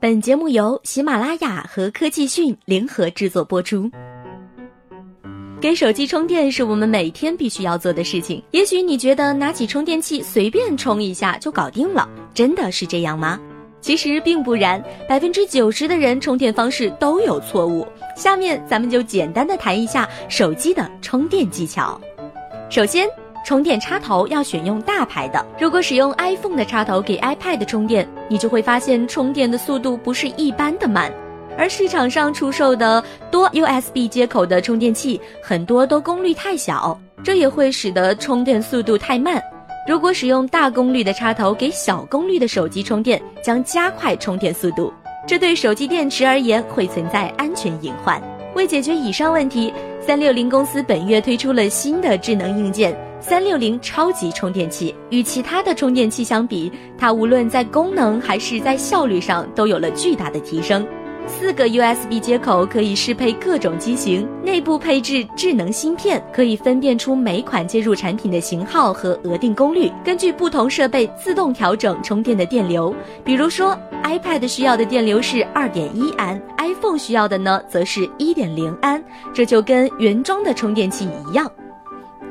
[0.00, 3.90] 本节目由喜马拉雅和科技讯联合制作播出。
[5.60, 8.42] 给手机充电是我们每天必须要做的事情。
[8.52, 13.38] 也许你觉得拿起充电器随便充一下就搞定了，真的是这样吗？
[13.82, 17.86] 其实并不然，百分之九十的人充电方式都有错误。
[18.16, 22.00] 下面咱们就简单的谈一下手机的充电技巧。
[22.70, 23.06] 首先，
[23.44, 25.44] 充电插头要选用大牌的。
[25.58, 31.12] 如果使用 iPhone 的插头给 iPad 充电，你就会发现充电的速度不是一般的慢。
[31.58, 39.42] 而市场上出售的多 USB 接口的充电器，很多都功率太小，这也会使得充电速度太慢。
[39.86, 44.92] 如果使用大功率的插头给小功率的手机充电，将加快充电速度，
[45.26, 48.22] 这对手机电池而言会存在安全隐患。
[48.54, 52.96] 为解决以上问题，三六零公司本月推出了新的智能硬件。
[53.20, 60.86] 三六零超级充电器与其他的充电器相比，它无论在功能还是在效率上都有了巨大的提升。
[61.26, 72.92] 四个 USB 接口可以适配各种机型，内部配置智能芯片，可以分辨出每款接入产品的型号和额定功率，根据不同设备自动调整充电的电流。
[73.22, 79.00] 比如说，iPad 需要的电流是二点一安，iPhone 需要的呢，则是一点零安，
[79.32, 81.48] 这就跟原装的充电器一样。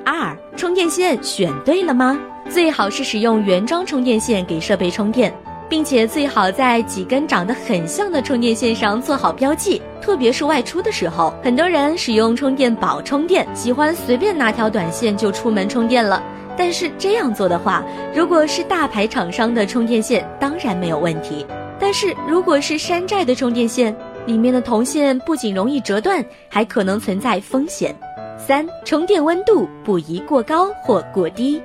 [0.10, 2.20] 二充电线选对了吗？
[2.50, 5.32] 最好是使用原装充电线给设备充电，
[5.70, 9.80] 并且最好在几根长得很像的充电线上做好标记。
[10.02, 16.24] 特别是外出的时候，很多人使用充电宝充电，喜欢随便拿条短线就出门充电了。
[16.58, 17.84] 但是这样做的话，
[18.16, 21.46] 如果是大牌厂商的充电线，当然没有问题。
[21.80, 27.96] 但是如果是山寨的充电线，里面的铜线不仅容易折断，还可能存在风险。
[28.40, 31.62] 三、充电温度不宜过高或过低，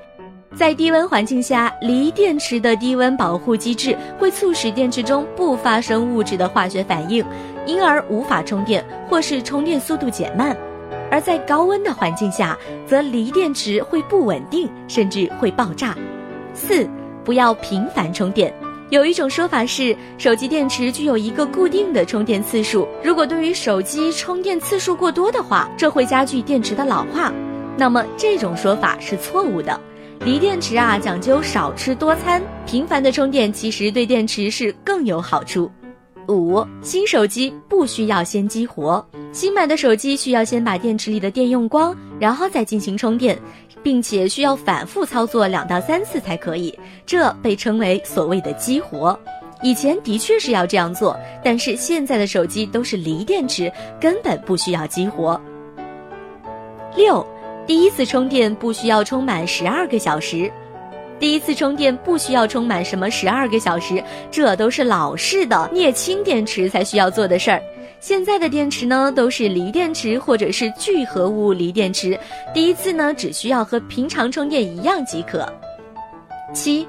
[0.55, 7.25] 在低温环境下，锂电池的低温保护机制会促使电池中不发生物质的化学反应，
[7.65, 10.53] 因而无法充电或是充电速度减慢；
[11.11, 15.97] 而在高温的环境下，则锂电池会不稳定，甚至会爆炸。
[16.53, 16.87] 四、
[17.25, 18.53] 不要频繁充电。
[18.95, 22.87] 有一种说法是，手机电池具有一个固定的充电次数。
[23.03, 27.35] 如果对于手机充电次数过多的话，这会加剧电池的老化。
[27.77, 29.81] 那么这种说法是错误的。
[30.25, 35.69] 锂电池啊，讲究少吃多餐，频繁的充电其实对电池是更有好处。
[36.29, 43.37] 五，新手机不需要先激活，新买的手机需要先把电池里的电用光，然后再进行充电。
[43.85, 49.17] 并且需要反复操作两到三次才可以，这被称为所谓的激活。
[49.63, 55.41] 以前的确是要这样做，但是现在的手机都是锂电池，根本不需要激活。
[56.97, 57.25] 六，
[57.67, 60.51] 第一次充电不需要充满十二个小时。
[61.19, 67.63] 第一次充电不需要充满什么十二个小时，这都是老式的镍氢电池才需要做的事儿。
[68.05, 72.21] 现在的电池呢，都是锂电池或者是聚合物锂电池，
[72.53, 75.51] 第一次呢只需要和平常充电一样即可。
[76.53, 76.87] 七，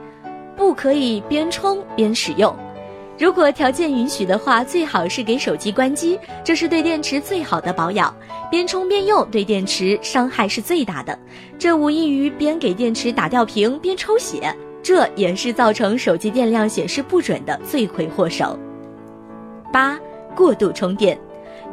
[0.57, 2.53] 不可以边充边使用，
[3.17, 8.13] 如果条件允许的话，最好是给手机关机，这是对电池最好的保养。
[8.51, 11.17] 边充边用对电池伤害是最大的，
[11.57, 18.59] 这无异于边给电池打吊瓶边抽血，这也是造成手机电量显示不准的罪魁祸首。
[19.71, 19.97] 八。
[20.35, 21.17] 过度充电，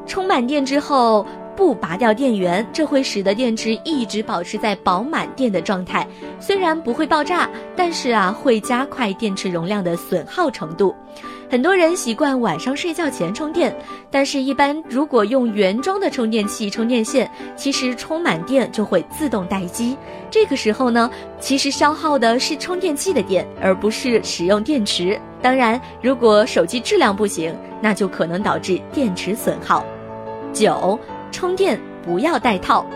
[0.07, 6.07] 充满电之后不拔掉电源，这会使得电池一直保持在饱满电的状态。
[6.41, 10.95] 虽然不会爆炸，但是啊，会加快电池容量的损耗程度。
[11.51, 13.77] 很多人习惯晚上睡觉前充电，
[14.11, 19.95] 但是，一般如果用原装的充电器充电线，其实充满电就会自动待机。
[20.31, 25.21] 这个时候呢，其实消耗的是充电器的电，而不是使用电池。
[25.43, 29.85] 当然，如果手机质量不行，那就可能导致电池损耗。
[30.55, 30.99] 九，
[31.33, 32.87] 充电不要带套。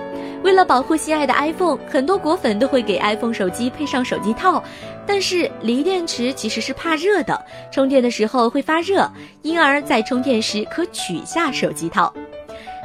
[0.44, 4.62] 为了保护心爱的 iPhone，很多果粉都会给 iPhone 手机配上手机套。
[5.04, 9.10] 但是锂电池其实是怕热的，充电的时候会发热，
[9.42, 12.12] 因而，在充电时可取下手机套。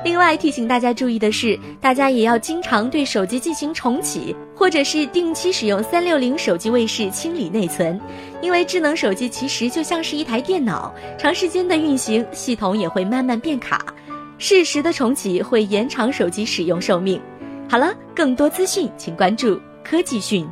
[0.03, 7.99] 另外提醒大家注意的是，大家也要经常对手机进行重启，或者是定期使用三六零手机卫士清理内存，
[8.41, 13.85] 因为智能手机其实就像是一台电脑，长时间的运行，系统也会慢慢变卡。
[14.41, 17.21] 适时的重启会延长手机使用寿命。
[17.69, 20.49] 好了，更多资讯请关注科技讯。